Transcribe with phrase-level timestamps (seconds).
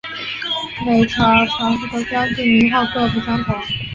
[0.83, 3.53] 每朝常设的将军名号各不相同。